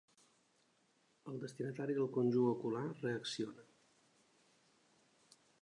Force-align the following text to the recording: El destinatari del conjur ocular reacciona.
El 1.31 1.35
destinatari 1.43 1.97
del 1.99 2.09
conjur 2.17 2.47
ocular 2.55 2.83
reacciona. 3.05 3.69